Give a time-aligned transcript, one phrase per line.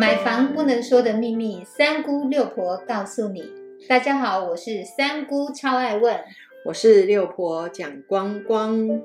[0.00, 3.44] 买房不能说的秘密，三姑六婆告诉你。
[3.86, 6.18] 大家好，我是三姑，超爱问。
[6.64, 9.02] 我是六婆蒋光光。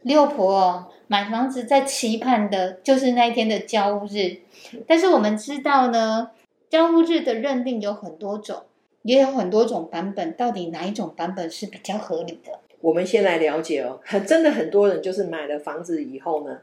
[0.00, 4.38] 六婆买房子在期盼的就是那一天的交屋日，
[4.86, 6.30] 但是我们知道呢，
[6.70, 8.62] 交屋日的认定有很多种，
[9.02, 12.60] 也有很多种版本，到底哪一种版本是比较合理的？
[12.86, 16.56] 我们先来了解哦，很 真的很多人就是买了房子以后呢，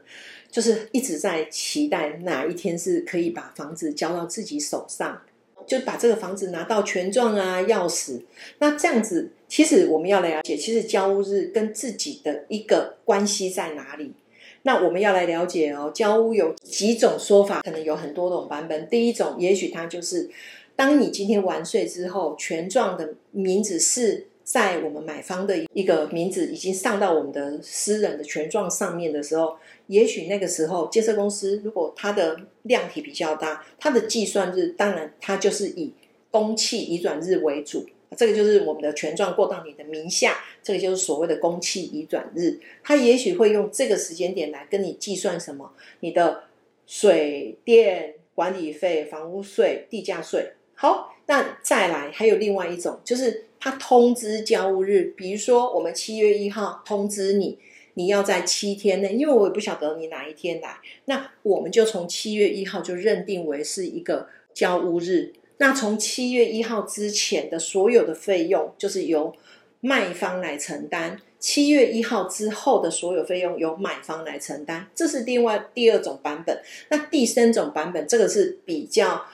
[0.50, 5.20] 就是一直在期待哪一天是可以把房子交到自己手上，
[5.66, 8.22] 就把这个房子拿到权状啊、钥匙。
[8.58, 14.14] 那这样子，其实我们要来了解，其实交屋日跟自己的一个关系在哪里？
[14.62, 18.88] 那我们要来了解哦，交屋有几种说法，可能有很多种版本。
[18.88, 20.30] 第一种，也许它就是
[20.74, 24.28] 当你今天完税之后，权状的名字是。
[24.44, 35.94] 在我们买方的一个名字已经上到我们的私人的权状上面的时候，也许那个时候建设公司如果它的量体比较大，它的计算日当然它就是以
[36.30, 46.42] 公契移转日为主，这个就是我们的权状过到你的名下，这个就是所谓的公契移转日，它也许会用这个时间点来跟你计算什么，你的
[46.86, 50.52] 水电管理费、房屋税、地价税。
[50.74, 53.46] 好，那再来还有另外一种就是。
[53.64, 57.58] 他通知交屋日，比如说我们七月一号通知你，
[57.94, 60.76] 你要在七天内，因为我也不晓得你哪一天来，
[61.06, 65.32] 那我们就从七月一号就认定为是一个交屋日。
[65.56, 69.34] 那从七月一号之前的所有的费用，就是由
[69.80, 74.86] 卖方来承担；七月一号之后的所有费用，由买方来承担。
[74.94, 76.60] 这是另外第二种版本。
[76.90, 79.24] 那第三种版本，这个是比较。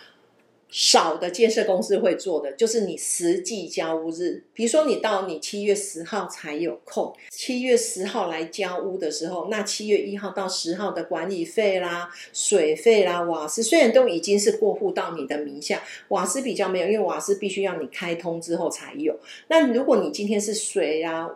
[0.70, 19.18] 少的建设公司会做的，就是你实际交屋日，比如说你到你七月十号才有空，七月十号来交屋的时候，那七月一号到十号的管理费啦、水费啦、瓦斯，虽然都已经是过户到你的名下，瓦斯比较没有，因为瓦斯必须要你开通之后才有。
[19.48, 21.28] 那如果你今天是水啊、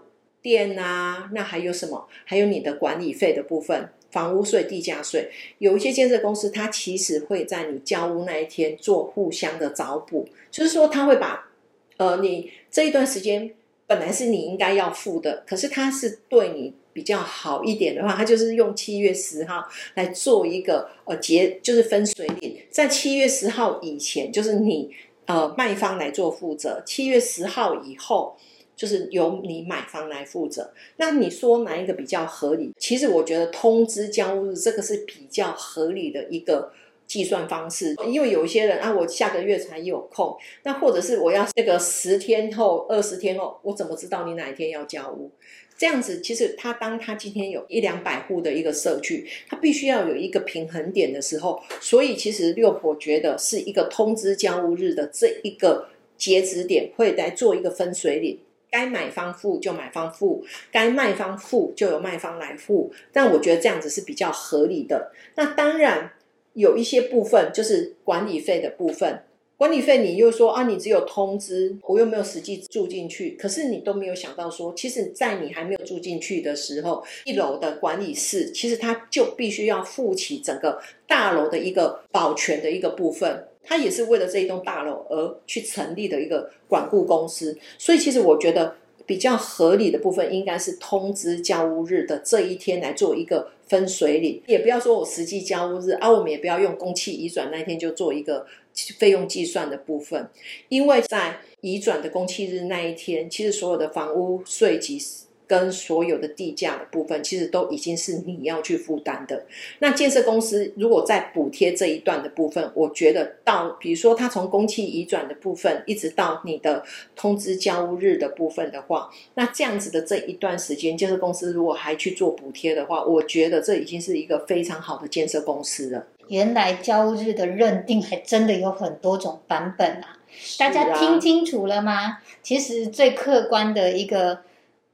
[0.45, 2.07] 电啊，那还有什么？
[2.25, 3.89] 还有你的管理费的部分。
[4.11, 5.29] 房屋税、地价税，
[5.59, 11.51] 有一些建设公司，它其实会在你交屋那一天做互相的找补，就是说，他会把
[11.97, 13.51] 呃，你这一段时间
[13.89, 24.89] 本来是你应该要付的，可是他是对你比较好一点的话，他就是用七月十号来做一个呃结，就是分水岭，在七月十号以前，就是你
[25.27, 28.37] 呃卖方来做负责，七月十号以后。
[28.77, 32.73] 就是由你买方来负责，那你说哪一个比较合理？
[32.79, 36.73] 其实我觉得通知交屋日这个是比较合理的一个
[37.07, 45.31] 计算方式，因为有一些人啊，我下个月才有空，那或者是我要这个十天后、二十天后，我怎么知道你哪一天要交屋？
[45.77, 58.39] 这样子，其实他当他今天有一两百户的一个社区，他必须要有一个平衡点的时候，所以其实六婆觉得是一个通知交屋日的这一个截止点，会来做一个分水岭。
[58.75, 62.93] 该买方付就买方付，该卖方付就由卖方来付。
[63.13, 65.13] 但我觉得这样子是比较合理的。
[65.37, 66.11] 那当然
[66.55, 69.23] 有一些部分就是管理费的部分，
[69.57, 73.37] 管理费你又说啊，你只有通知，我又没有实际住进去。
[73.39, 83.47] 可是你都没有想到说，其实，在你还没有住进去的时候，一楼的管理室其实它就必须要负起整个大楼的一个保全的一个部分。
[83.65, 88.77] 它也是为了这一栋大楼而去成立的一个管顾公司，所以其实我觉得
[89.07, 98.47] 比较合理的部分应该是通知交屋日的这一天来做一个分水岭，也不要说我实际交屋日啊，我们也不要用公契移转那一天就做一个
[98.99, 100.29] 费用计算的部分，
[100.69, 105.01] 因为在移转的公契日那一天，其实所有的房屋税及。
[105.47, 109.45] 跟所有的地价的部分，其实都已经是你要去负担的。
[109.81, 116.83] 那建设公司如果在补贴这一段的部分，我觉得到比如说他从公契移转的部分，一直到你的
[117.15, 126.07] 通知交屋日的部分的话，那这样子的这一段时间，建设公司如果还去做补贴的话，我觉得这已经是一个非常好的建设公司了。
[126.29, 130.19] 原来交屋日的认定还真的有很多种版本啊！
[130.59, 132.19] 大家听清楚了吗？
[132.43, 134.41] 其实最客观的一个。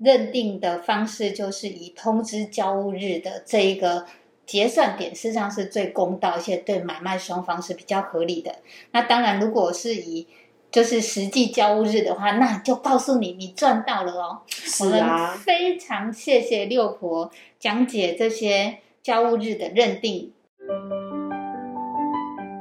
[0.02, 4.06] 认定的方式就是以通知交物日的这一个
[4.46, 8.56] 结算点，事实上是最公道，而且对买卖双方是比较合理的。
[8.92, 10.26] 那当然，如果是以
[10.72, 14.40] 就是实际交物日的话，那就告诉你，你赚到了哦。
[14.48, 20.32] 是啊，非常谢谢六婆讲解这些交物日的认定。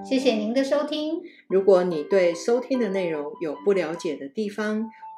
[0.04, 1.22] 谢谢您的收听。
[1.48, 4.90] 如果你对收听的内容有不了解的地方，